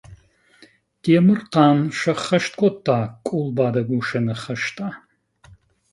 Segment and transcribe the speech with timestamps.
[1.01, 4.87] Темырхъан сӕххӕст кодта къулбадӕг усы ныхӕстӕ.